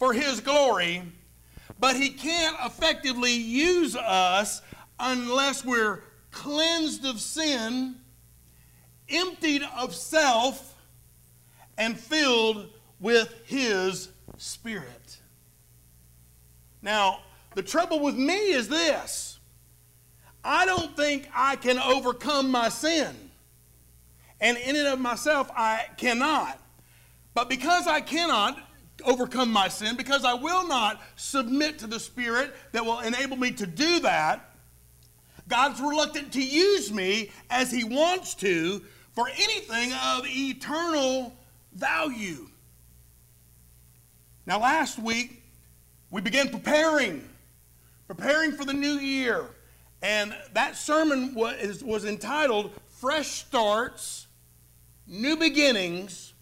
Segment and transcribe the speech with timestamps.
[0.00, 1.02] for His glory,
[1.78, 4.62] but He can't effectively use us
[4.98, 6.00] unless we're
[6.32, 7.96] cleansed of sin,
[9.10, 10.74] emptied of self,
[11.76, 14.08] and filled with His
[14.38, 15.18] Spirit.
[16.82, 17.20] Now,
[17.54, 19.38] the trouble with me is this
[20.42, 23.14] I don't think I can overcome my sin.
[24.40, 26.58] And in and of myself, I cannot.
[27.34, 28.58] But because I cannot
[29.02, 33.50] overcome my sin, because I will not submit to the Spirit that will enable me
[33.52, 34.50] to do that,
[35.48, 38.82] God's reluctant to use me as He wants to
[39.12, 41.34] for anything of eternal
[41.74, 42.48] value.
[44.46, 45.42] Now, last week,
[46.10, 47.28] we began preparing,
[48.06, 49.44] preparing for the new year.
[50.02, 54.26] And that sermon was, was entitled Fresh Starts,
[55.06, 56.32] New Beginnings,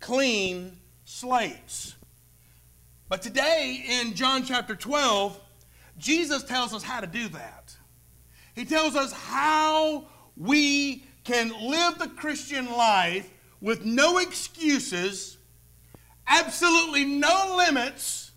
[0.00, 0.76] Clean
[1.12, 1.94] Slates.
[3.10, 5.38] But today in John chapter 12,
[5.98, 7.76] Jesus tells us how to do that.
[8.54, 10.06] He tells us how
[10.38, 15.36] we can live the Christian life with no excuses,
[16.26, 18.30] absolutely no limits,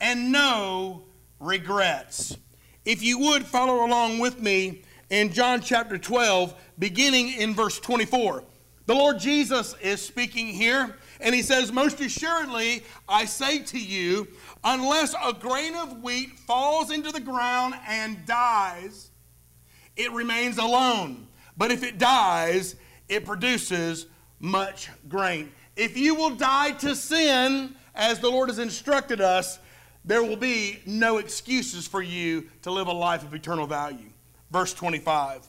[0.00, 1.02] and no
[1.40, 2.36] regrets.
[2.84, 8.44] If you would follow along with me in John chapter 12, beginning in verse 24.
[8.86, 14.28] The Lord Jesus is speaking here, and he says, Most assuredly, I say to you,
[14.64, 19.10] unless a grain of wheat falls into the ground and dies,
[19.96, 21.28] it remains alone.
[21.56, 22.76] But if it dies,
[23.08, 24.06] it produces
[24.40, 25.52] much grain.
[25.76, 29.58] If you will die to sin, as the Lord has instructed us,
[30.04, 34.10] there will be no excuses for you to live a life of eternal value.
[34.50, 35.48] Verse 25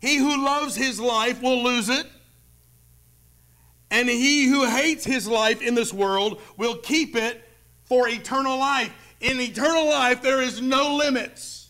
[0.00, 2.06] He who loves his life will lose it,
[3.92, 7.46] and he who hates his life in this world will keep it
[7.84, 8.90] for eternal life.
[9.20, 11.68] In eternal life, there is no limits.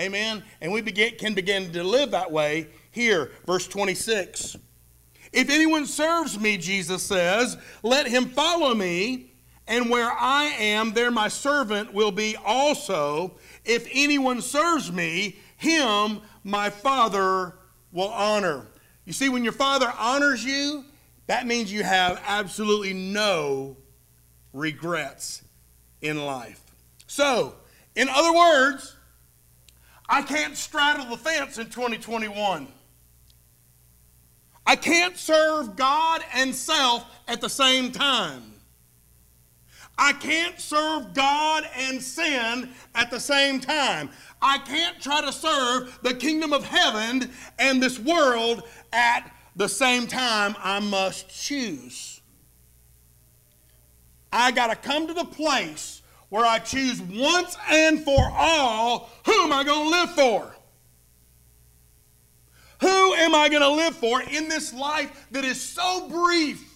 [0.00, 0.42] Amen.
[0.62, 3.30] And we begin, can begin to live that way here.
[3.46, 4.56] Verse 26.
[5.30, 9.30] If anyone serves me, Jesus says, let him follow me
[9.66, 13.36] and where I am, there my servant will be also.
[13.66, 17.54] If anyone serves me, him my Father
[17.92, 18.66] will honor.
[19.04, 20.86] You see, when your Father honors you,
[21.28, 23.76] that means you have absolutely no
[24.52, 25.42] regrets
[26.00, 26.60] in life.
[27.06, 27.54] So,
[27.94, 28.96] in other words,
[30.08, 32.68] I can't straddle the fence in 2021.
[34.66, 38.54] I can't serve God and self at the same time.
[39.98, 44.10] I can't serve God and sin at the same time.
[44.40, 48.62] I can't try to serve the kingdom of heaven and this world
[48.92, 50.56] at the same time.
[50.58, 52.22] I must choose.
[54.32, 59.32] I got to come to the place where I choose once and for all who
[59.42, 60.54] am I going to live for?
[62.80, 66.68] Who am I going to live for in this life that is so brief?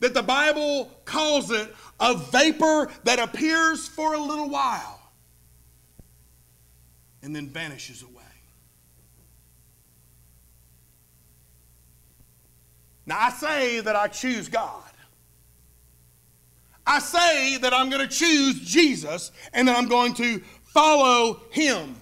[0.00, 5.10] that the Bible calls it a vapor that appears for a little while
[7.22, 8.22] and then vanishes away.
[13.08, 14.82] Now, I say that I choose God.
[16.86, 21.96] I say that I'm going to choose Jesus and that I'm going to follow him.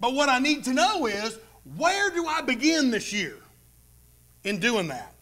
[0.00, 1.38] But what I need to know is
[1.76, 3.36] where do I begin this year
[4.44, 5.12] in doing that?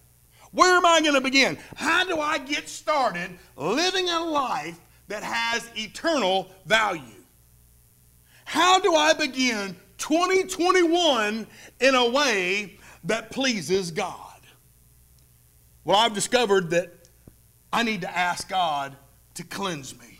[0.52, 1.58] Where am I going to begin?
[1.74, 4.78] How do I get started living a life
[5.08, 7.02] that has eternal value?
[8.44, 11.48] How do I begin 2021
[11.80, 14.23] in a way that pleases God?
[15.84, 16.92] Well, I've discovered that
[17.72, 18.96] I need to ask God
[19.34, 20.18] to cleanse me.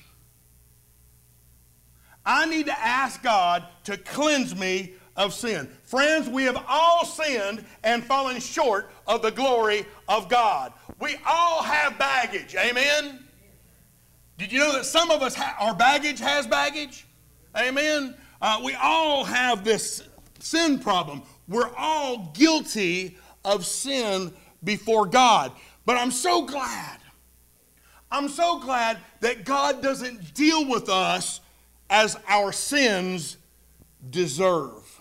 [2.27, 5.69] I need to ask God to cleanse me of sin.
[5.85, 10.73] Friends, we have all sinned and fallen short of the glory of God.
[11.01, 12.55] We all have baggage.
[12.57, 13.25] Amen?
[14.37, 17.07] Did you know that some of us, our baggage has baggage?
[17.57, 18.17] Amen?
[18.43, 20.03] Uh, we all have this
[20.41, 21.23] sin problem.
[21.47, 24.33] We're all guilty of sin
[24.65, 25.53] before God.
[25.85, 26.99] But I'm so glad.
[28.11, 31.41] I'm so glad that God doesn't deal with us
[31.91, 33.37] as our sins
[34.11, 35.01] deserve.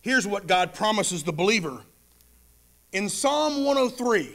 [0.00, 1.82] Here's what God promises the believer.
[2.92, 4.30] In Psalm 103,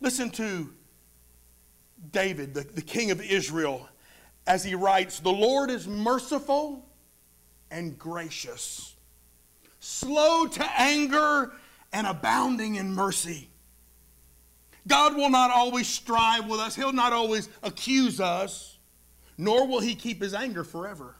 [0.00, 0.70] listen to
[2.12, 3.88] David, the, the king of Israel,
[4.46, 6.84] as he writes The Lord is merciful
[7.70, 8.96] and gracious,
[9.80, 11.52] slow to anger
[11.92, 13.48] and abounding in mercy.
[14.86, 18.78] God will not always strive with us, He'll not always accuse us,
[19.36, 21.16] nor will He keep His anger forever.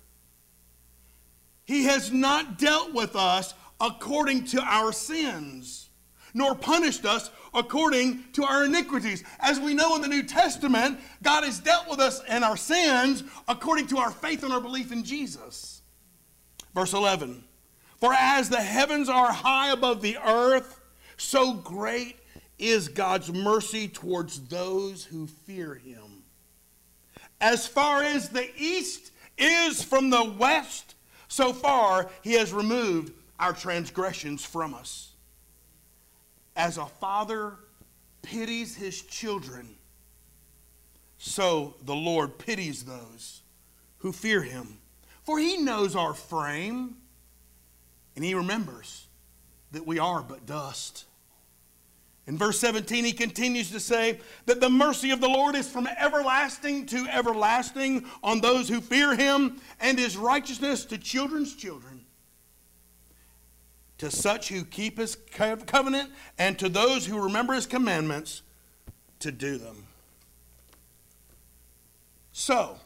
[1.65, 5.91] He has not dealt with us according to our sins,
[6.33, 9.23] nor punished us according to our iniquities.
[9.39, 13.23] As we know in the New Testament, God has dealt with us in our sins
[13.47, 15.83] according to our faith and our belief in Jesus.
[16.75, 17.45] Verse 11
[18.01, 20.81] For as the heavens are high above the earth,
[21.17, 22.17] so great
[22.59, 26.23] is God's mercy towards those who fear him.
[27.41, 30.95] As far as the east is from the west,
[31.29, 35.13] so far he has removed our transgressions from us.
[36.57, 37.57] As a father
[38.23, 39.77] pities his children,
[41.19, 43.43] so the Lord pities those
[43.99, 44.79] who fear him.
[45.25, 46.97] For he knows our frame,
[48.19, 49.07] and he remembers
[49.71, 51.05] that we are but dust.
[52.27, 55.87] In verse 17, he continues to say that the mercy of the Lord is from
[55.87, 62.07] everlasting to everlasting on those who fear him, and his righteousness to children's children.
[63.99, 66.11] To such who keep his covenant,
[66.41, 68.43] and to those who remember his commandments
[69.21, 69.87] to do them.
[72.33, 72.79] So,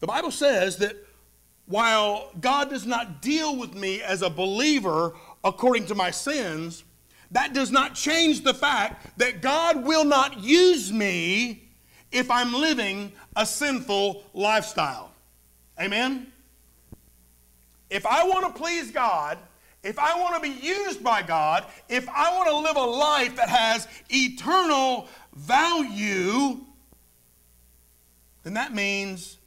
[0.00, 0.96] the Bible says that
[1.66, 5.14] while God does not deal with me as a believer
[5.44, 6.84] according to my sins,
[7.32, 11.64] that does not change the fact that God will not use me
[12.12, 15.10] if I'm living a sinful lifestyle.
[15.80, 16.32] Amen?
[17.90, 19.38] If I want to please God,
[19.82, 23.36] if I want to be used by God, if I want to live a life
[23.36, 26.60] that has eternal value,
[28.42, 29.38] then that means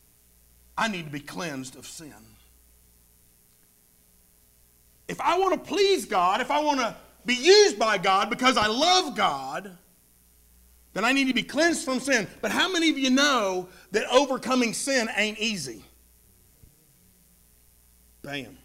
[0.79, 2.13] I need to be cleansed of sin.
[5.09, 6.95] If I want to please God, if I want to
[7.25, 9.77] be used by God because I love God,
[10.93, 12.27] then I need to be cleansed from sin.
[12.41, 15.83] But how many of you know that overcoming sin ain't easy?
[18.21, 18.57] Bam.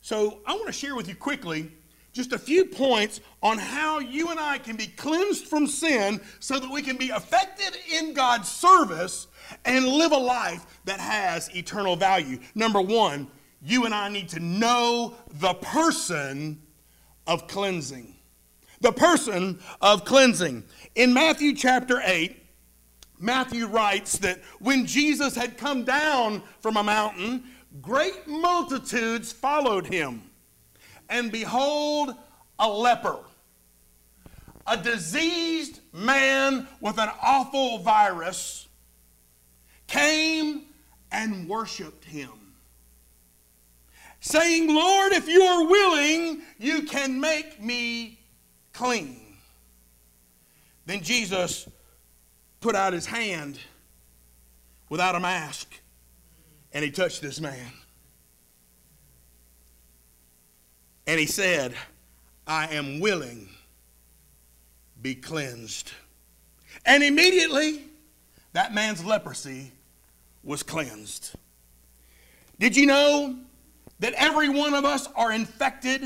[0.00, 1.70] So I want to share with you quickly
[2.14, 6.58] just a few points on how you and I can be cleansed from sin so
[6.58, 9.26] that we can be effective in God's service
[9.64, 12.38] and live a life that has eternal value.
[12.54, 13.26] Number one,
[13.60, 16.62] you and I need to know the person
[17.26, 18.14] of cleansing.
[18.80, 20.62] The person of cleansing.
[20.94, 22.40] In Matthew chapter 8,
[23.18, 27.44] Matthew writes that when Jesus had come down from a mountain,
[27.80, 30.22] great multitudes followed him.
[31.08, 32.14] And behold,
[32.58, 33.18] a leper,
[34.66, 38.68] a diseased man with an awful virus,
[39.86, 40.62] came
[41.12, 42.44] and worshiped him
[44.24, 48.18] saying, Lord, if you are willing, you can make me
[48.72, 49.20] clean.
[50.86, 51.68] Then Jesus
[52.60, 53.58] put out his hand
[54.88, 55.78] without a mask
[56.72, 57.70] and he touched this man.
[61.06, 61.74] And he said,
[62.46, 63.48] I am willing,
[65.00, 65.92] be cleansed.
[66.86, 67.84] And immediately,
[68.52, 69.72] that man's leprosy
[70.42, 71.34] was cleansed.
[72.58, 73.36] Did you know
[74.00, 76.02] that every one of us are infected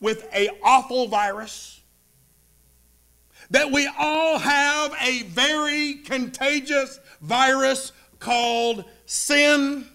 [0.00, 1.80] with a awful virus
[3.50, 9.86] that we all have a very contagious virus called sin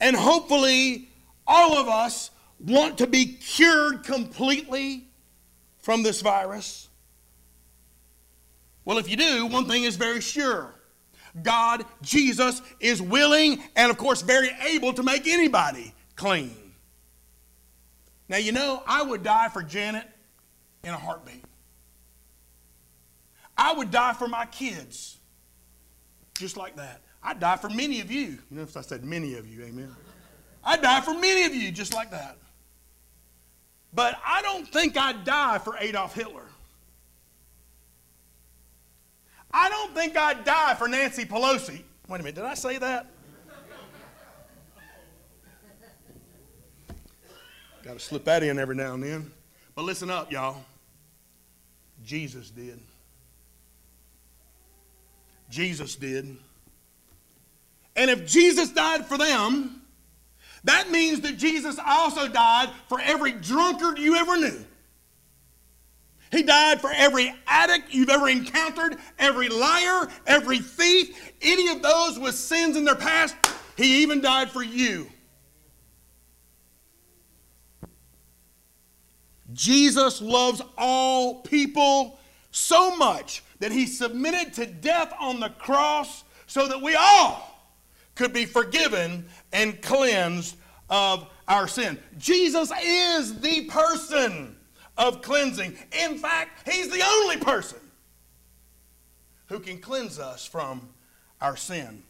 [0.00, 1.08] and hopefully
[1.46, 5.06] all of us want to be cured completely
[5.78, 6.88] from this virus
[8.84, 10.74] well if you do one thing is very sure
[11.42, 16.54] God, Jesus, is willing and, of course, very able to make anybody clean.
[18.28, 20.06] Now, you know, I would die for Janet
[20.84, 21.44] in a heartbeat.
[23.56, 25.18] I would die for my kids
[26.38, 27.00] just like that.
[27.24, 28.38] I'd die for many of you.
[28.50, 29.90] You I said many of you, amen.
[30.62, 32.36] I'd die for many of you just like that.
[33.94, 36.44] But I don't think I'd die for Adolf Hitler.
[39.52, 41.82] I don't think I'd die for Nancy Pelosi.
[42.08, 43.06] Wait a minute, did I say that?
[47.82, 49.30] Got to slip that in every now and then.
[49.74, 50.64] But listen up, y'all.
[52.04, 52.80] Jesus did.
[55.50, 56.36] Jesus did.
[57.96, 59.82] And if Jesus died for them,
[60.64, 64.64] that means that Jesus also died for every drunkard you ever knew.
[66.32, 72.18] He died for every addict you've ever encountered, every liar, every thief, any of those
[72.18, 73.36] with sins in their past.
[73.76, 75.08] He even died for you.
[79.52, 82.18] Jesus loves all people
[82.50, 87.53] so much that he submitted to death on the cross so that we all
[88.14, 90.56] could be forgiven and cleansed
[90.88, 91.98] of our sin.
[92.18, 94.56] Jesus is the person
[94.96, 95.76] of cleansing.
[96.04, 97.78] In fact, he's the only person
[99.48, 100.88] who can cleanse us from
[101.40, 102.02] our sin.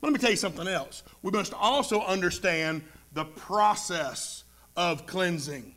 [0.00, 1.02] But let me tell you something else.
[1.22, 4.44] We must also understand the process
[4.76, 5.74] of cleansing.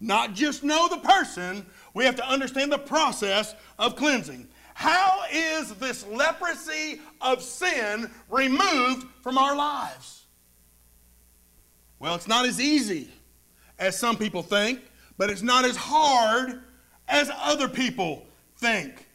[0.00, 4.48] Not just know the person, we have to understand the process of cleansing.
[4.74, 10.24] How is this leprosy of sin removed from our lives?
[11.98, 13.08] Well, it's not as easy
[13.78, 14.80] as some people think,
[15.16, 16.60] but it's not as hard
[17.08, 18.26] as other people
[18.56, 19.06] think.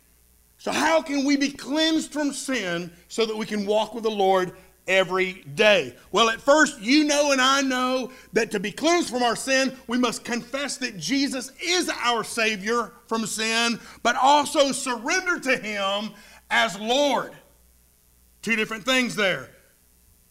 [0.58, 4.10] So, how can we be cleansed from sin so that we can walk with the
[4.10, 4.54] Lord
[4.89, 5.96] every day?
[6.12, 9.77] Well, at first, you know and I know that to be cleansed from our sin,
[9.88, 16.12] we must confess that Jesus is our Savior from sin, but also surrender to Him
[16.50, 17.31] as Lord.
[18.41, 19.51] Two different things there.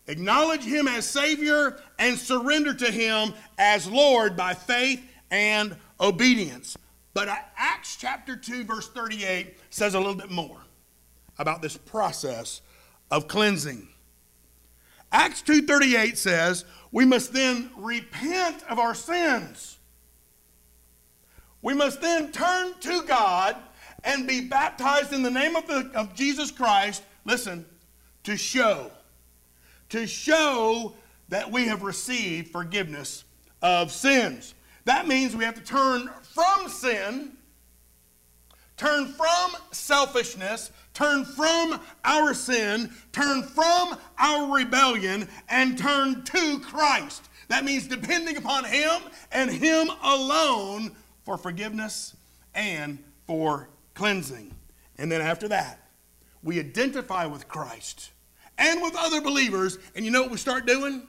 [0.09, 6.77] Acknowledge Him as Savior and surrender to Him as Lord by faith and obedience.
[7.15, 10.59] But uh, Acts chapter 2, verse 38 says a little bit more
[11.39, 12.61] about this process
[13.11, 13.89] of cleansing.
[15.13, 19.79] Acts 2:38 says, "We must then repent of our sins.
[21.63, 23.57] We must then turn to God
[24.05, 27.67] and be baptized in the name of, the, of Jesus Christ, listen,
[28.25, 28.93] to show
[29.91, 30.95] to show
[31.29, 33.25] that we have received forgiveness
[33.63, 34.55] of sins.
[34.85, 37.37] That means we have to turn from sin,
[38.79, 47.29] turn from selfishness, turn from our sin, turn from our rebellion, and turn to Christ.
[47.49, 50.93] That means depending upon Him and Him alone
[51.25, 52.17] for forgiveness
[52.55, 54.55] and for cleansing.
[54.97, 55.81] And then after that,
[56.43, 58.11] we identify with Christ
[58.57, 61.07] and with other believers, and you know what we start doing?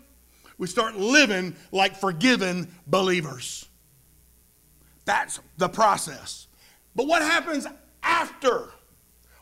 [0.58, 3.66] We start living like forgiven believers.
[5.06, 6.48] That's the process.
[7.00, 7.66] But what happens
[8.04, 8.72] after?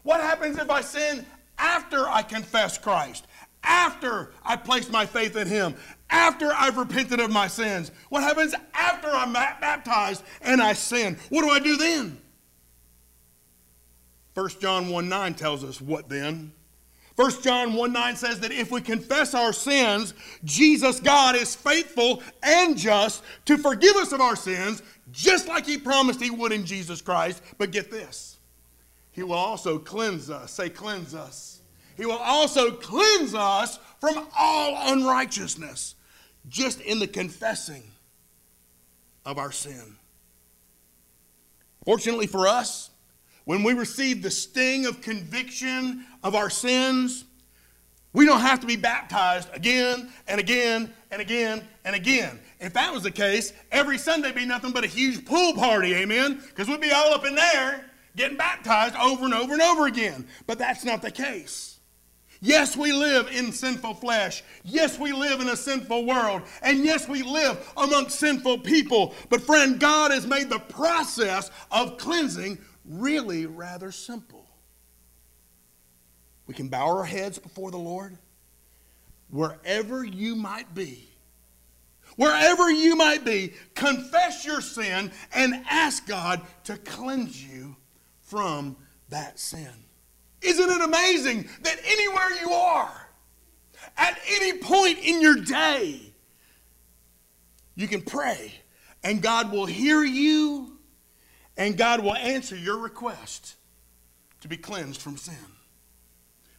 [0.03, 1.25] What happens if I sin
[1.57, 3.25] after I confess Christ?
[3.63, 5.73] After I place my faith in Him?
[6.11, 7.89] After I've repented of my sins?
[8.09, 11.17] What happens after I'm baptized and I sin?
[11.29, 12.21] What do I do then?
[14.35, 16.51] 1 John 1 9 tells us what then?
[17.15, 22.21] 1 John 1 9 says that if we confess our sins, Jesus, God, is faithful
[22.43, 26.65] and just to forgive us of our sins, just like He promised He would in
[26.65, 27.41] Jesus Christ.
[27.57, 28.37] But get this
[29.11, 30.51] He will also cleanse us.
[30.51, 31.61] Say, cleanse us.
[31.95, 35.95] He will also cleanse us from all unrighteousness,
[36.47, 37.83] just in the confessing
[39.25, 39.97] of our sin.
[41.83, 42.91] Fortunately for us,
[43.45, 47.25] when we receive the sting of conviction of our sins,
[48.13, 52.39] we don't have to be baptized again and again and again and again.
[52.59, 56.41] If that was the case, every Sunday be nothing but a huge pool party, amen?
[56.47, 57.85] Because we'd be all up in there
[58.15, 60.27] getting baptized over and over and over again.
[60.47, 61.79] But that's not the case.
[62.41, 64.43] Yes, we live in sinful flesh.
[64.63, 66.43] Yes, we live in a sinful world.
[66.61, 69.15] And yes, we live amongst sinful people.
[69.29, 74.45] But, friend, God has made the process of cleansing really rather simple.
[76.45, 78.17] We can bow our heads before the Lord
[79.29, 81.06] wherever you might be.
[82.17, 87.75] Wherever you might be, confess your sin and ask God to cleanse you
[88.21, 88.75] from
[89.09, 89.71] that sin.
[90.41, 93.07] Isn't it amazing that anywhere you are,
[93.95, 96.01] at any point in your day,
[97.75, 98.51] you can pray
[99.03, 100.77] and God will hear you
[101.55, 103.55] and God will answer your request
[104.41, 105.35] to be cleansed from sin.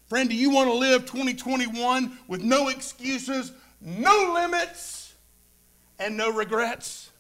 [0.06, 5.07] Friend, do you want to live 2021 with no excuses, no limits,
[5.98, 7.10] and no regrets?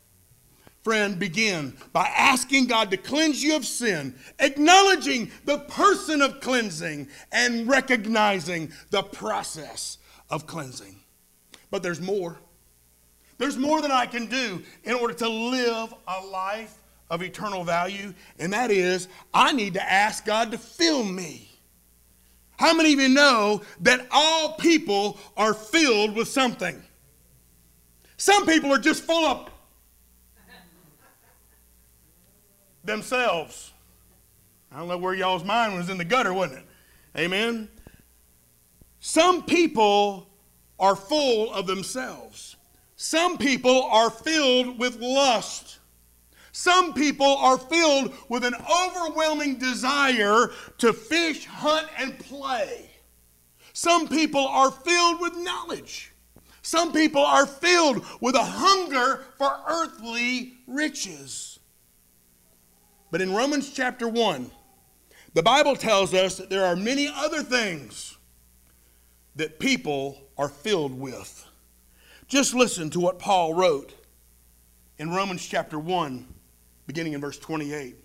[0.82, 7.08] Friend, begin by asking God to cleanse you of sin, acknowledging the person of cleansing,
[7.32, 9.98] and recognizing the process
[10.30, 10.96] of cleansing.
[11.70, 12.38] But there's more.
[13.38, 16.74] There's more than I can do in order to live a life
[17.10, 21.48] of eternal value, and that is I need to ask God to fill me.
[22.58, 26.82] How many of you know that all people are filled with something?
[28.18, 29.48] Some people are just full of
[32.84, 33.72] themselves.
[34.72, 36.66] I don't know where y'all's mind was in the gutter, wasn't it?
[37.20, 37.68] Amen.
[38.98, 40.28] Some people
[40.80, 42.56] are full of themselves.
[42.96, 45.78] Some people are filled with lust.
[46.50, 52.90] Some people are filled with an overwhelming desire to fish, hunt, and play.
[53.72, 56.12] Some people are filled with knowledge.
[56.68, 61.58] Some people are filled with a hunger for earthly riches.
[63.10, 64.50] But in Romans chapter 1,
[65.32, 68.18] the Bible tells us that there are many other things
[69.36, 71.46] that people are filled with.
[72.26, 73.94] Just listen to what Paul wrote
[74.98, 76.28] in Romans chapter 1,
[76.86, 77.96] beginning in verse 28.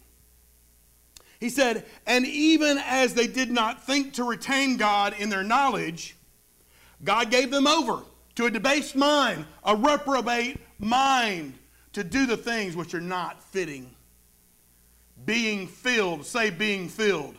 [1.42, 6.16] He said, And even as they did not think to retain God in their knowledge,
[7.04, 8.04] God gave them over
[8.36, 11.54] to a debased mind, a reprobate mind,
[11.94, 13.90] to do the things which are not fitting.
[15.26, 17.36] Being filled, say, being filled.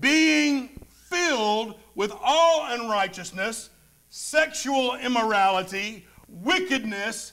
[0.00, 3.70] Being filled with all unrighteousness,
[4.08, 7.32] sexual immorality, wickedness,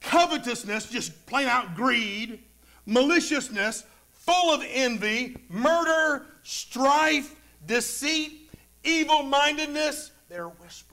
[0.00, 2.42] covetousness, just plain out greed,
[2.86, 7.34] maliciousness, full of envy, murder, strife,
[7.66, 8.50] deceit,
[8.84, 10.12] evil mindedness.
[10.28, 10.83] They're whisperers,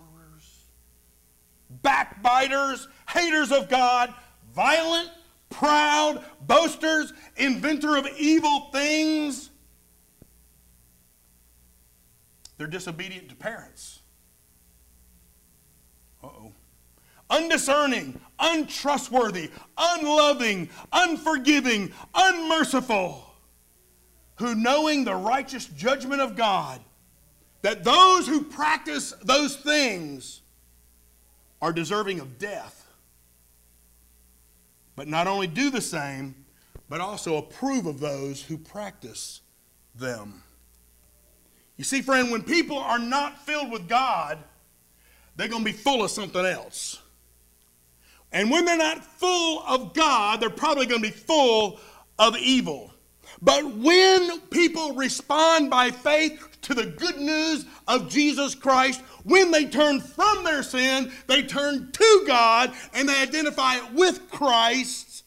[1.81, 4.13] backbiters, haters of God,
[4.53, 5.09] violent,
[5.49, 9.49] proud, boasters, inventor of evil things.
[12.57, 13.99] They're disobedient to parents.
[16.23, 16.51] Uh oh.
[17.29, 23.25] Undiscerning, untrustworthy, unloving, unforgiving, unmerciful,
[24.35, 26.81] who knowing the righteous judgment of God,
[27.61, 30.40] that those who practice those things
[31.61, 32.87] are deserving of death,
[34.95, 36.35] but not only do the same,
[36.89, 39.41] but also approve of those who practice
[39.95, 40.43] them.
[41.77, 44.37] You see, friend, when people are not filled with God,
[45.35, 47.01] they're going to be full of something else.
[48.31, 51.79] And when they're not full of God, they're probably going to be full
[52.19, 52.90] of evil.
[53.41, 59.65] But when people respond by faith to the good news of Jesus Christ, when they
[59.65, 65.23] turn from their sin, they turn to God and they identify with Christ,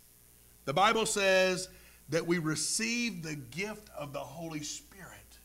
[0.64, 1.68] the Bible says
[2.10, 5.38] that we receive the gift of the Holy Spirit.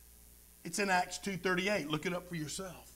[0.63, 1.89] It's in Acts 2:38.
[1.89, 2.91] Look it up for yourself.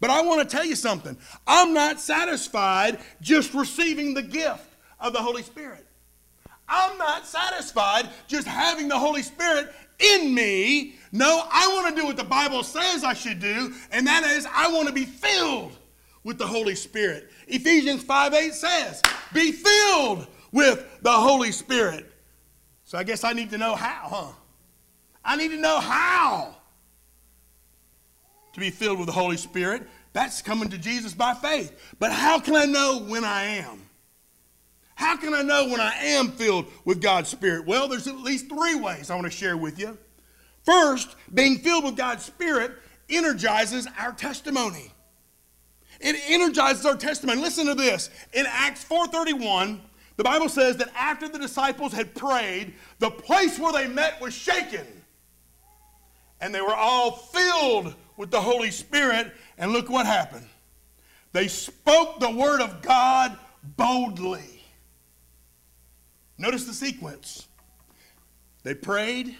[0.00, 1.16] But I want to tell you something.
[1.46, 5.86] I'm not satisfied just receiving the gift of the Holy Spirit.
[6.68, 10.96] I'm not satisfied just having the Holy Spirit in me.
[11.12, 14.46] No, I want to do what the Bible says I should do, and that is
[14.52, 15.76] I want to be filled
[16.24, 17.30] with the Holy Spirit.
[17.46, 22.10] Ephesians 5 8 says, Be filled with the Holy Spirit.
[22.84, 24.32] So I guess I need to know how, huh?
[25.24, 26.54] I need to know how
[28.52, 29.82] to be filled with the Holy Spirit.
[30.12, 31.94] That's coming to Jesus by faith.
[31.98, 33.82] But how can I know when I am?
[34.94, 37.66] How can I know when I am filled with God's Spirit?
[37.66, 39.98] Well, there's at least three ways I want to share with you.
[40.62, 42.72] First, being filled with God's Spirit
[43.08, 44.92] energizes our testimony.
[46.00, 47.40] It energizes our testimony.
[47.40, 48.10] Listen to this.
[48.32, 49.80] In Acts 4:31,
[50.16, 54.34] the Bible says that after the disciples had prayed, the place where they met was
[54.34, 54.86] shaken.
[56.40, 60.46] And they were all filled with the Holy Spirit, and look what happened.
[61.32, 63.36] They spoke the word of God
[63.76, 64.53] boldly.
[66.38, 67.48] Notice the sequence.
[68.62, 69.36] They prayed,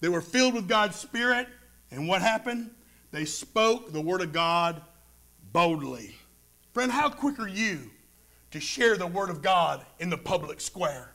[0.00, 1.48] they were filled with God's Spirit,
[1.90, 2.70] and what happened?
[3.12, 4.82] They spoke the word of God
[5.52, 6.14] boldly.
[6.74, 7.90] Friend, how quick are you
[8.50, 11.12] to share the word of God in the public square?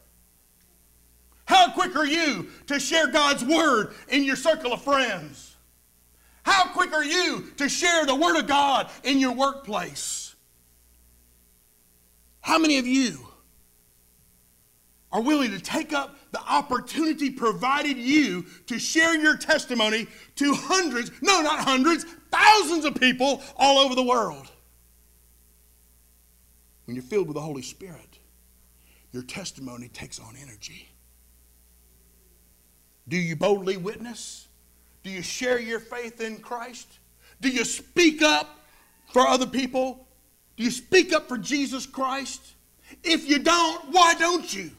[1.46, 5.52] How quick are you to share God's word in your circle of friends?
[6.44, 10.36] How quick are you to share the Word of God in your workplace?
[12.42, 13.20] How many of you
[15.12, 21.12] are willing to take up the opportunity provided you to share your testimony to hundreds,
[21.22, 24.50] no, not hundreds, thousands of people all over the world?
[26.86, 28.20] When you're filled with the Holy Spirit,
[29.12, 30.88] your testimony takes on energy.
[33.08, 34.48] Do you boldly witness?
[35.04, 36.88] Do you share your faith in Christ?
[37.42, 38.60] Do you speak up
[39.12, 40.08] for other people?
[40.56, 42.42] Do you speak up for Jesus Christ?
[43.04, 44.72] If you don't, why don't you?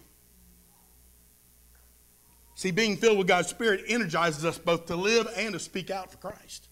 [2.54, 6.10] See, being filled with God's Spirit energizes us both to live and to speak out
[6.10, 6.68] for Christ.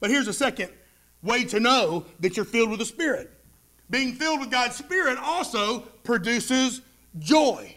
[0.00, 0.70] But here's a second
[1.22, 3.30] way to know that you're filled with the Spirit.
[3.90, 6.82] Being filled with God's Spirit also produces
[7.18, 7.76] joy.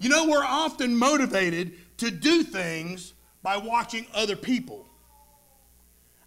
[0.00, 4.86] You know, we're often motivated to do things by watching other people.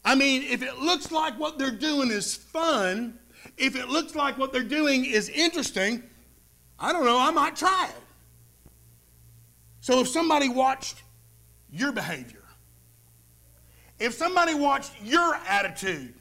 [0.04, 3.20] I mean, if it looks like what they're doing is fun,
[3.58, 6.04] if it looks like what they're doing is interesting,
[6.80, 8.05] I don't know, I might try it.
[9.86, 11.04] So if somebody watched
[11.72, 12.42] your behavior,
[14.00, 16.16] if somebody watched your attitude,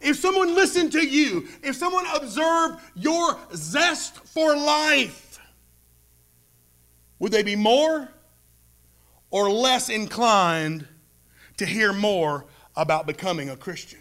[0.00, 5.38] if someone listened to you, if someone observed your zest for life,
[7.20, 8.08] would they be more
[9.30, 10.84] or less inclined
[11.58, 14.00] to hear more about becoming a Christian?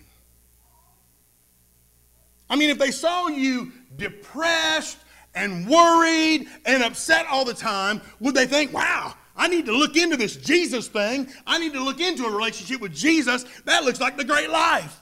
[2.50, 4.98] I mean, if they saw you depressed
[5.36, 9.98] and worried and upset all the time, would they think, wow, I need to look
[9.98, 11.28] into this Jesus thing.
[11.48, 13.46] I need to look into a relationship with Jesus.
[13.66, 15.00] That looks like the great life.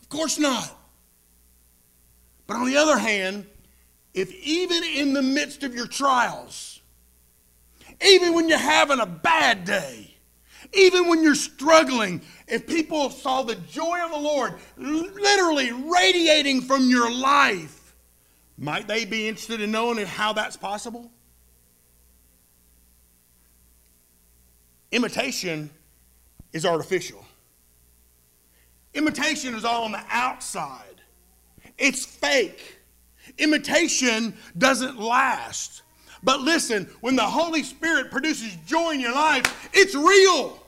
[0.00, 0.76] Of course not.
[2.46, 3.46] But on the other hand,
[4.14, 6.80] if even in the midst of your trials,
[8.04, 10.16] even when you're having a bad day,
[10.72, 16.88] even when you're struggling, if people saw the joy of the Lord literally radiating from
[16.88, 17.79] your life,
[18.60, 21.10] might they be interested in knowing how that's possible?
[24.92, 25.70] Imitation
[26.52, 27.24] is artificial.
[28.92, 31.00] Imitation is all on the outside.
[31.78, 32.78] It's fake.
[33.38, 35.82] Imitation doesn't last.
[36.22, 40.62] But listen, when the Holy Spirit produces joy in your life, it's real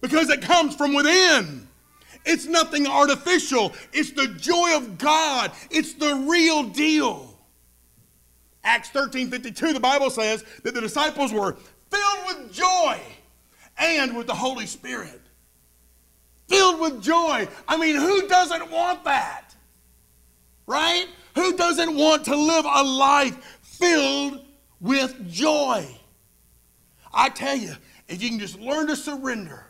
[0.00, 1.68] because it comes from within.
[2.24, 3.72] It's nothing artificial.
[3.92, 5.52] It's the joy of God.
[5.70, 7.38] It's the real deal.
[8.62, 11.56] Acts 13 52, the Bible says that the disciples were
[11.90, 12.98] filled with joy
[13.78, 15.20] and with the Holy Spirit.
[16.48, 17.46] Filled with joy.
[17.68, 19.54] I mean, who doesn't want that?
[20.66, 21.06] Right?
[21.34, 24.44] Who doesn't want to live a life filled
[24.80, 25.86] with joy?
[27.12, 27.74] I tell you,
[28.08, 29.66] if you can just learn to surrender,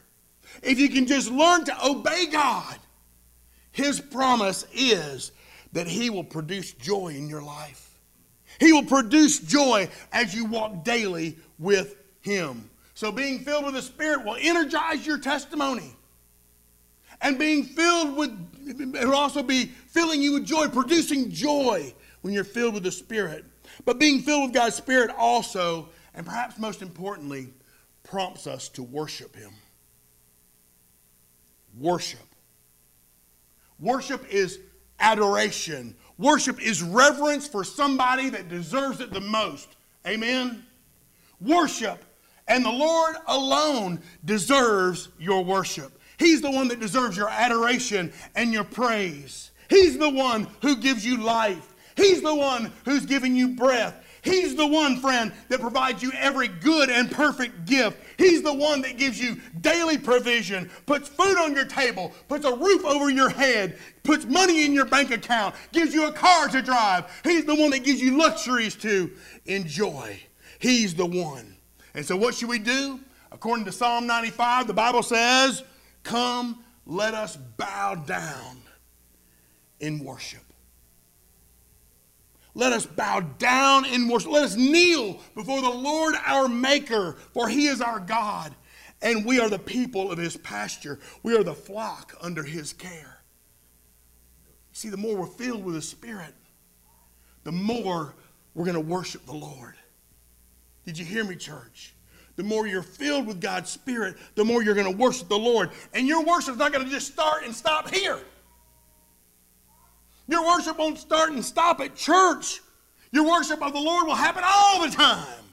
[0.63, 2.79] if you can just learn to obey God,
[3.73, 5.33] His promise is
[5.73, 7.99] that He will produce joy in your life.
[8.61, 12.71] He will produce joy as you walk daily with Him.
[12.95, 15.97] So, being filled with the Spirit will energize your testimony.
[17.21, 18.31] And being filled with,
[18.67, 22.93] it will also be filling you with joy, producing joy when you're filled with the
[22.93, 23.45] Spirit.
[23.85, 27.53] But being filled with God's Spirit also, and perhaps most importantly,
[28.05, 29.53] prompts us to worship Him.
[31.79, 32.21] Worship.
[33.79, 34.61] Worship is
[35.01, 35.97] adoration.
[36.19, 39.69] Worship is reverence for somebody that deserves it the most.
[40.07, 40.65] Amen?
[41.41, 42.03] Worship
[42.47, 45.99] and the Lord alone deserves your worship.
[46.19, 49.51] He's the one that deserves your adoration and your praise.
[49.69, 51.75] He's the one who gives you life.
[51.97, 54.04] He's the one who's giving you breath.
[54.25, 57.99] He's the one, friend, that provides you every good and perfect gift.
[58.17, 62.57] He's the one that gives you daily provision, puts food on your table, puts a
[62.57, 66.63] roof over your head, puts money in your bank account, gives you a car to
[66.63, 67.05] drive.
[67.23, 69.11] He's the one that gives you luxuries to
[69.45, 70.19] enjoy.
[70.59, 71.57] He's the one.
[71.95, 73.01] And so, what should we do?
[73.31, 75.63] According to Psalm 95, the Bible says,
[76.03, 78.63] Come, let us bow down
[79.81, 80.44] in worship.
[82.55, 84.31] Let us bow down in worship.
[84.31, 88.55] Let us kneel before the Lord our Maker, for he is our God,
[89.03, 91.01] and we are the people of his pasture.
[91.23, 93.19] We are the flock under his care.
[94.73, 96.35] See, the more we're filled with the Spirit,
[97.43, 98.15] the more
[98.55, 99.75] we're going to worship the Lord.
[100.85, 101.95] Did you hear me, church?
[102.37, 105.71] The more you're filled with God's Spirit, the more you're going to worship the Lord.
[105.93, 108.19] And your worship's not going to just start and stop here.
[110.27, 112.61] Your worship won't start and stop at church.
[113.13, 115.45] Your worship of the Lord will happen all the time,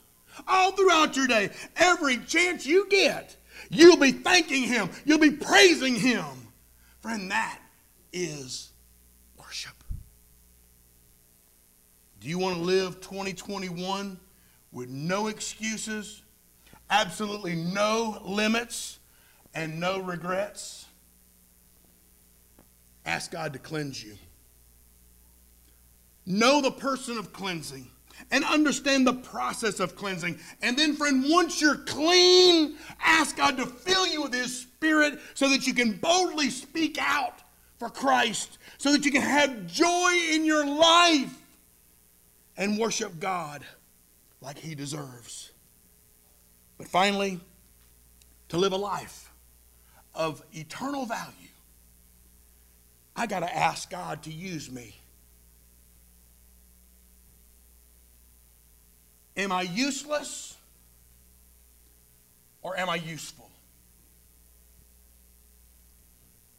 [0.48, 1.50] all throughout your day.
[1.76, 3.36] Every chance you get,
[3.70, 6.26] you'll be thanking Him, you'll be praising Him.
[7.02, 7.60] Friend, that
[8.14, 8.72] is
[9.38, 9.84] worship.
[12.20, 14.18] Do you want to live 2021?
[14.72, 16.22] with no excuses,
[16.90, 19.00] absolutely no limits,
[19.54, 20.86] and no regrets,
[23.06, 24.16] ask God to cleanse you.
[26.26, 27.88] Know the person of cleansing
[28.30, 30.40] and understand the process of cleansing.
[30.62, 35.50] And then, friend, once you're clean, ask God to fill you with His Spirit so
[35.50, 37.42] that you can boldly speak out
[37.80, 41.36] for Christ, so that you can have joy in your life
[42.56, 43.64] and worship God
[44.40, 45.52] like he deserves.
[46.78, 47.40] But finally,
[48.50, 49.32] to live a life
[50.14, 51.34] of eternal value,
[53.16, 55.01] I got to ask God to use me.
[59.38, 60.56] Am I useless
[62.62, 63.50] or am I useful?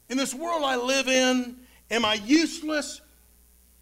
[0.08, 1.56] In this world I live in,
[1.90, 3.00] am I useless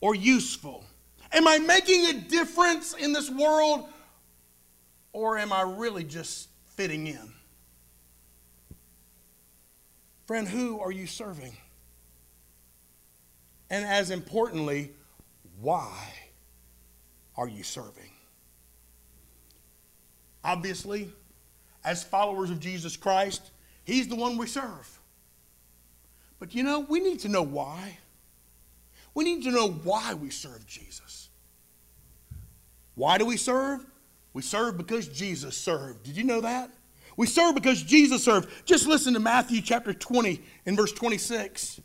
[0.00, 0.84] or useful?
[1.32, 3.88] Am I making a difference in this world
[5.12, 7.32] Or am I really just fitting in?
[10.26, 11.56] Friend, who are you serving?
[13.68, 14.92] And as importantly,
[15.60, 16.12] why
[17.36, 18.09] are you serving?
[20.44, 21.12] Obviously,
[21.84, 23.50] as followers of Jesus Christ,
[23.84, 25.00] He's the one we serve.
[26.38, 27.98] But you know, we need to know why.
[29.14, 31.28] We need to know why we serve Jesus.
[32.94, 33.84] Why do we serve?
[34.32, 36.04] We serve because Jesus served.
[36.04, 36.70] Did you know that?
[37.16, 38.48] We serve because Jesus served.
[38.64, 41.80] Just listen to Matthew chapter 20 and verse 26.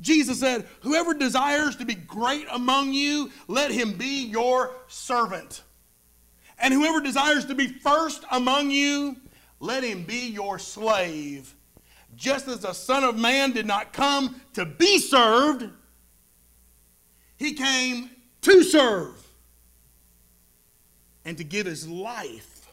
[0.00, 5.62] Jesus said, Whoever desires to be great among you, let him be your servant.
[6.58, 9.16] And whoever desires to be first among you,
[9.60, 11.54] let him be your slave.
[12.14, 15.68] Just as the Son of Man did not come to be served,
[17.36, 18.10] he came
[18.42, 19.22] to serve
[21.24, 22.68] and to give his life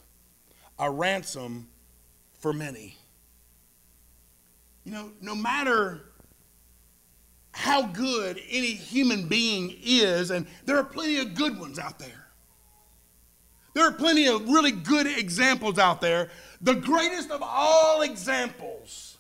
[0.79, 1.67] a ransom
[2.39, 2.95] for many.
[4.85, 6.01] You know, no matter
[7.51, 12.22] how good any human being is, and there are plenty of good ones out there.
[13.73, 16.29] There are plenty of really good examples out there.
[16.61, 19.17] The greatest of all examples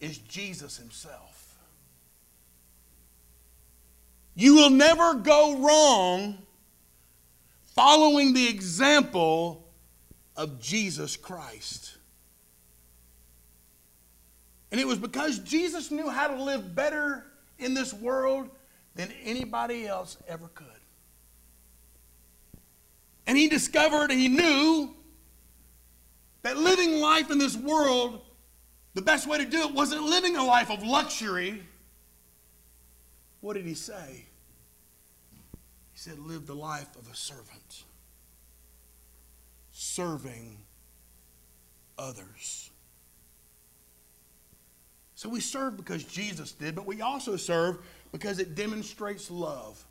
[0.00, 1.56] is Jesus himself.
[4.34, 6.38] You will never go wrong
[7.74, 9.66] following the example
[10.36, 11.96] of Jesus Christ.
[14.70, 17.24] And it was because Jesus knew how to live better
[17.58, 18.50] in this world
[18.94, 20.66] than anybody else ever could.
[23.26, 24.94] And he discovered, he knew
[26.42, 28.20] that living life in this world,
[28.94, 31.62] the best way to do it wasn't living a life of luxury.
[33.40, 34.26] What did he say?
[35.92, 37.84] He said, Live the life of a servant,
[39.72, 40.58] serving
[41.98, 42.70] others.
[45.14, 47.78] So we serve because Jesus did, but we also serve
[48.12, 49.82] because it demonstrates love.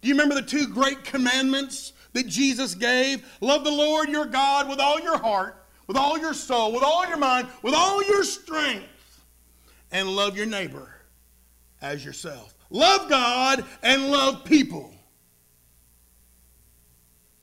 [0.00, 3.24] Do you remember the two great commandments that Jesus gave?
[3.40, 7.06] Love the Lord your God with all your heart, with all your soul, with all
[7.06, 8.86] your mind, with all your strength,
[9.90, 10.88] and love your neighbor
[11.80, 12.54] as yourself.
[12.70, 14.92] Love God and love people.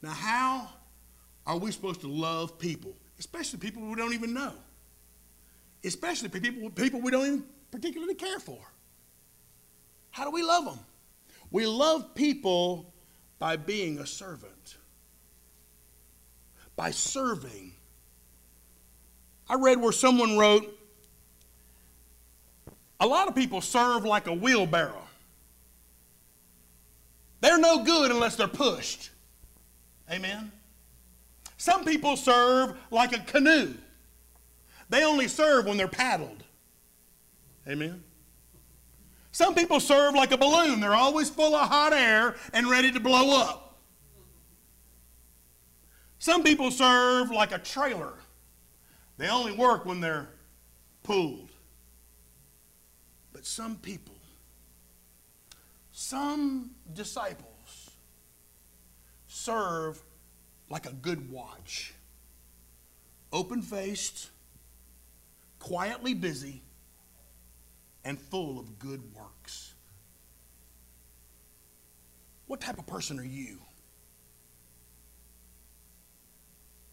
[0.02, 0.70] Now, how
[1.48, 4.54] are we supposed to love people, especially people we don't even know?
[5.84, 8.60] Especially people, people we don't even particularly care for.
[10.12, 10.80] How do we love them?
[11.51, 12.93] We love people
[13.39, 14.77] by being a servant,
[16.75, 17.73] by serving.
[19.47, 20.79] I read where someone wrote,
[22.99, 25.03] a lot of people serve like a wheelbarrow.
[27.41, 29.12] They're no good unless they're pushed.
[30.10, 30.51] Amen.
[31.58, 33.73] Some people serve like a canoe.
[34.89, 36.43] They only serve when they're paddled.
[37.67, 38.03] Amen.
[39.36, 40.80] Some people serve like a balloon.
[40.80, 43.82] They're always full of hot air and ready to blow up.
[46.19, 48.13] Some people serve like a trailer.
[49.17, 50.30] They only work when they're
[51.04, 51.50] pulled.
[53.34, 54.15] But some people
[55.91, 57.91] some disciples
[59.28, 60.02] serve
[60.69, 61.93] like a good watch
[63.34, 64.30] open faced,
[65.60, 66.62] quietly busy,
[68.06, 69.74] and full of good works.
[72.46, 73.58] What type of person are you?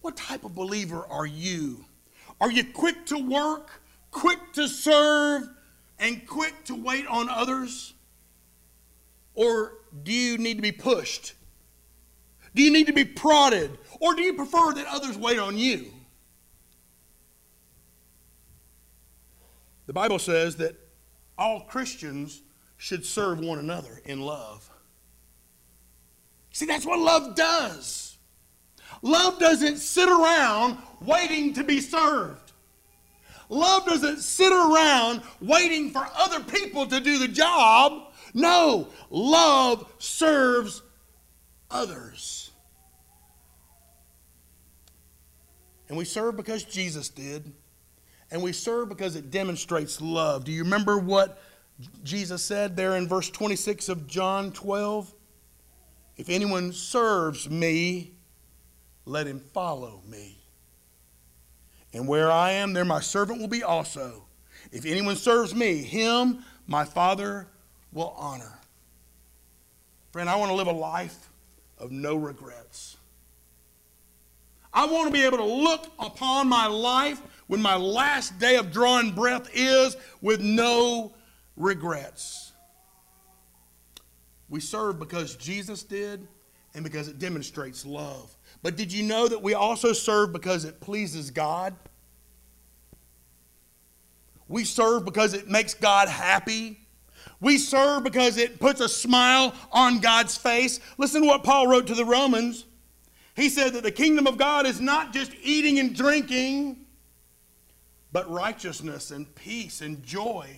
[0.01, 1.85] What type of believer are you?
[2.41, 3.71] Are you quick to work,
[4.11, 5.49] quick to serve,
[5.99, 7.93] and quick to wait on others?
[9.35, 11.35] Or do you need to be pushed?
[12.55, 13.79] Do you need to be prodded?
[14.01, 15.93] Or do you prefer that others wait on you?
[19.87, 20.82] The Bible says that
[21.43, 22.41] all Christians
[22.77, 24.71] should serve one another in love.
[26.53, 28.17] See, that's what love does.
[29.03, 32.53] Love doesn't sit around waiting to be served.
[33.49, 38.13] Love doesn't sit around waiting for other people to do the job.
[38.35, 40.81] No, love serves
[41.71, 42.53] others.
[45.89, 47.53] And we serve because Jesus did,
[48.33, 50.45] and we serve because it demonstrates love.
[50.45, 51.41] Do you remember what
[52.03, 55.15] Jesus said there in verse 26 of John 12?
[56.17, 58.15] If anyone serves me,
[59.05, 60.39] let him follow me.
[61.93, 64.25] And where I am, there my servant will be also.
[64.73, 67.49] If anyone serves me, him my Father
[67.93, 68.59] will honor.
[70.11, 71.29] Friend, I want to live a life
[71.77, 72.97] of no regrets.
[74.75, 78.73] I want to be able to look upon my life when my last day of
[78.73, 81.13] drawing breath is with no
[81.57, 82.53] regrets.
[84.49, 86.27] We serve because Jesus did
[86.75, 88.35] and because it demonstrates love.
[88.63, 91.75] But did you know that we also serve because it pleases God?
[94.49, 96.79] We serve because it makes God happy.
[97.41, 100.81] We serve because it puts a smile on God's face.
[100.99, 102.67] Listen to what Paul wrote to the Romans.
[103.35, 106.85] He said that the kingdom of God is not just eating and drinking,
[108.13, 110.49] but righteousness and peace and joy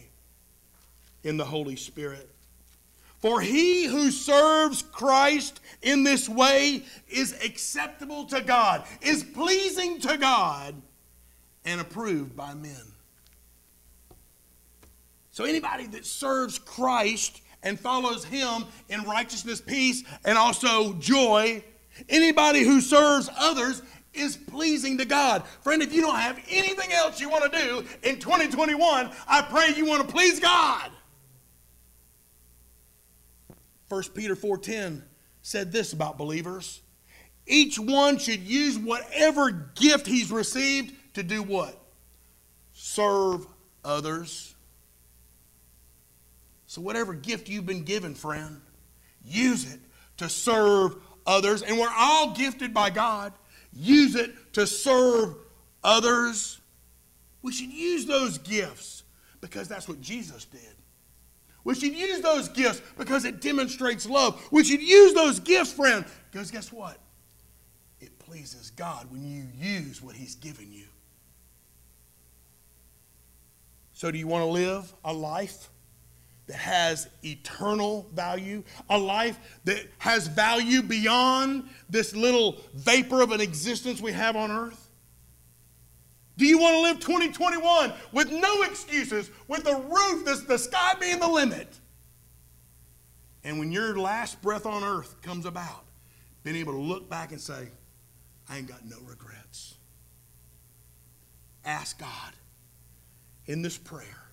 [1.23, 2.31] in the Holy Spirit.
[3.19, 10.19] For he who serves Christ in this way is acceptable to God, is pleasing to
[10.19, 10.75] God,
[11.65, 12.83] and approved by men.
[15.33, 21.65] So anybody that serves Christ and follows him in righteousness, peace, and also joy,
[22.09, 25.45] anybody who serves others is pleasing to God.
[25.63, 29.75] Friend, if you don't have anything else you want to do in 2021, I pray
[29.77, 30.91] you want to please God.
[33.89, 35.03] 1 Peter 4:10
[35.43, 36.81] said this about believers.
[37.47, 41.79] Each one should use whatever gift he's received to do what?
[42.73, 43.47] Serve
[43.85, 44.55] others.
[46.67, 48.61] So whatever gift you've been given, friend,
[49.25, 49.81] use it
[50.17, 51.63] to serve others.
[51.63, 53.33] And we're all gifted by God.
[53.73, 55.35] Use it to serve
[55.83, 56.61] others.
[57.43, 59.03] We should use those gifts
[59.41, 60.61] because that's what Jesus did.
[61.65, 64.47] We should use those gifts because it demonstrates love.
[64.51, 66.99] We should use those gifts, friend, because guess what?
[68.01, 70.85] It pleases God when you use what He's given you.
[73.95, 75.71] So, do you want to live a life
[76.47, 83.41] that has eternal value, a life that has value beyond this little vapor of an
[83.41, 84.91] existence we have on earth?
[86.37, 90.95] Do you want to live 2021 with no excuses, with the roof, the, the sky
[91.01, 91.69] being the limit?
[93.45, 95.85] And when your last breath on earth comes about,
[96.43, 97.69] being able to look back and say,
[98.49, 99.75] I ain't got no regrets.
[101.65, 102.33] Ask God
[103.47, 104.24] in this prayer,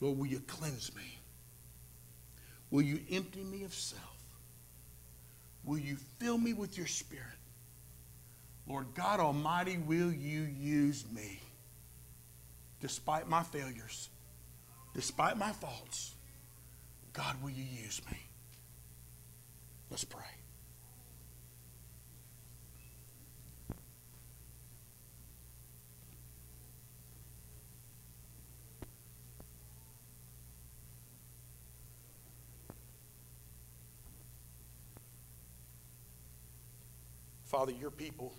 [0.00, 1.18] Lord, will you cleanse me?
[2.70, 4.02] Will you empty me of self?
[5.64, 7.24] Will you fill me with your spirit?
[8.66, 11.40] Lord God Almighty, will you use me
[12.80, 14.10] despite my failures,
[14.94, 16.14] despite my faults?
[17.12, 18.18] God, will you use me?
[19.90, 20.37] Let's pray.
[37.58, 38.32] Father, your people